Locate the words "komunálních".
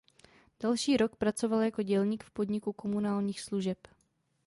2.73-3.41